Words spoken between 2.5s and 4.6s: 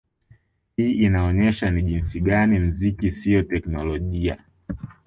mziki siyo teknolojia